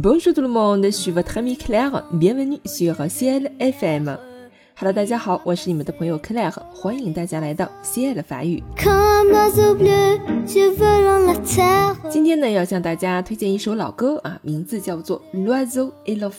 [0.00, 2.04] Bonjour tout le monde, je suis votre ami Claire.
[2.12, 4.16] Bienvenue sur Ciel FM.
[4.76, 8.62] Hello，大家好，我是你们的朋友 Claire，欢迎大家来到 Ciel 法语。
[12.08, 16.30] 今天呢，要向大家推荐一首老歌啊，名字叫做《L'oiseau et l'enfant》，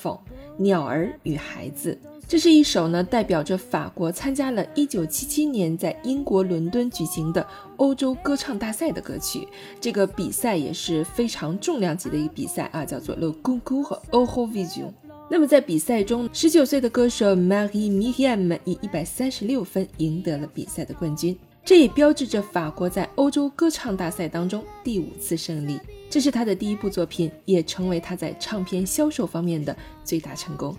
[0.55, 1.99] 鸟儿与孩子。
[2.29, 7.43] 这是一首呢，代表着法国参加了1977年在英国伦敦举行的
[7.77, 9.47] 欧洲歌唱大赛的歌曲。
[9.81, 14.93] 这个比赛也是非常重量级的一个比赛啊，叫做 Le Concours Eurovision。
[15.27, 25.79] 那么在比赛中，19岁的歌手 Marie Miriam 以136分赢得了比赛的冠军，这也标志着法国在欧洲歌唱大赛当中第五次胜利。
[26.11, 30.77] 这是他的第一部作品，也成为他在唱片销售方面的最大成功。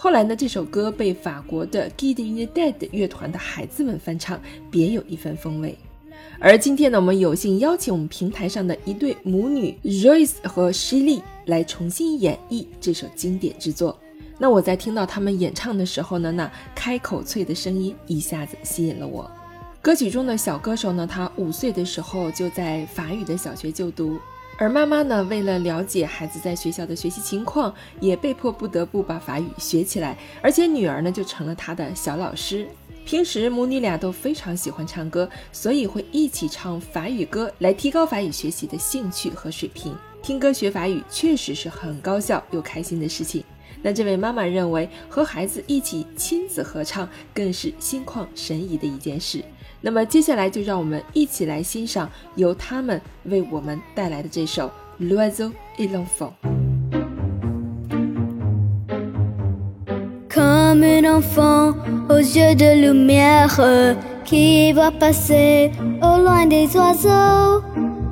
[0.00, 5.76] 后来呢，这首歌被法国的 Guide United 乐团的孩子们翻唱，别有一番风味。
[6.38, 13.98] 而今天呢，我们有幸邀请我们平台上的一对母女 Joyce 和 Shelly 来重新演绎这首经典之作。
[14.38, 19.28] 那我在听到他们演唱的时候呢，那开口脆的声音一下子吸引了我。
[19.82, 24.16] 歌曲中的小歌手呢，他五岁的时候就在法语的小学就读。
[24.60, 30.18] 而妈妈呢，为了了解孩子在学校的学习情况，也被迫不得不把法语学起来。
[30.42, 32.66] 而且女儿呢，就成了她的小老师。
[33.06, 39.94] 平时母女俩都非常喜欢唱歌，所以会一起唱法语歌，来提高法语学习的兴趣和水平。
[40.20, 43.44] 听歌学法语确实是很高效又开心的事情。
[43.82, 49.42] 那这位妈妈认为，和孩子一起亲子合唱，更是心旷神怡的一件事。
[49.80, 54.66] 那么接下来就让我们一起来欣赏由他们为我们带来的这首
[55.00, 56.32] 《L'oiseau et l'enfant》。
[60.28, 61.74] Comme un enfant
[62.08, 65.70] aux yeux de lumière qui voit passer
[66.02, 67.62] au loin des oiseaux.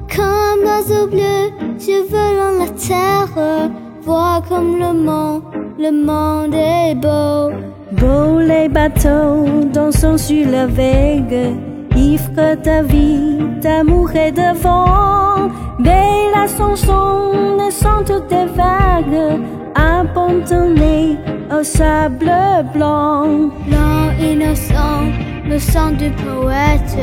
[0.08, 3.70] Comme l'oiseau bleu, je vole en la terre.
[4.02, 5.42] Vois comme le monde,
[5.78, 7.52] le monde est beau.
[7.92, 11.54] Beau les bateaux dansant sur la vague,
[11.94, 15.50] ivre ta vie d'amour et de vent.
[15.78, 19.40] Belle ascension naissante des vagues,
[19.74, 21.16] abandonnée
[21.52, 22.32] au sable
[22.74, 23.50] blanc.
[23.66, 25.04] Blanc innocent,
[25.48, 26.98] le sang du poète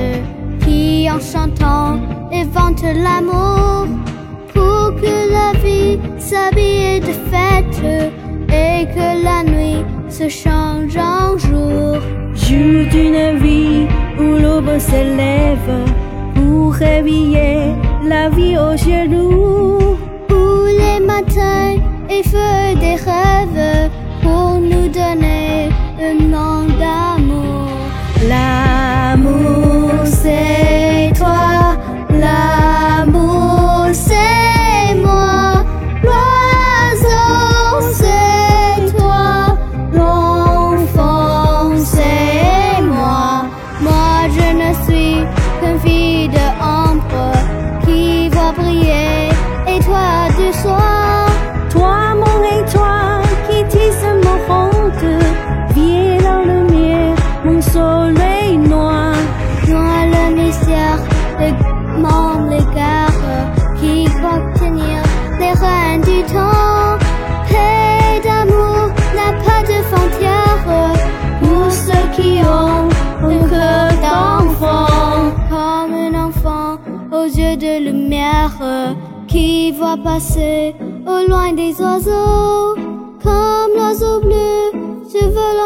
[0.65, 1.99] qui en chantant
[2.31, 3.87] évente l'amour
[4.53, 7.62] pour que la vie s'habille de fête
[10.23, 11.99] se change en jour.
[12.33, 13.87] Jour d'une vie
[14.19, 15.71] où l'aube s'élève
[16.35, 17.73] pour réveiller
[18.07, 19.97] la vie aux genoux.
[20.29, 21.75] Où les matins
[22.09, 23.89] effeuillent des rêves
[24.21, 25.32] pour nous donner
[80.03, 82.75] passer au loin des oiseaux.
[83.23, 84.79] Comme l'oiseau bleu,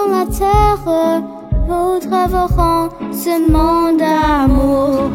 [0.05, 1.21] en la terre.
[1.67, 5.09] Nous traverserons ce monde d'amour.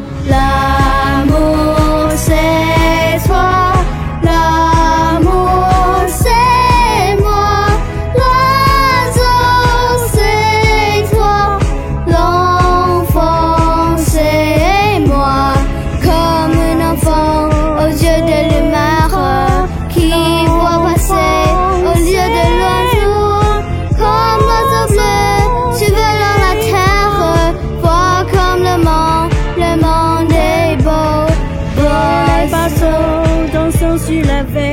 [34.13, 34.72] tu l'avais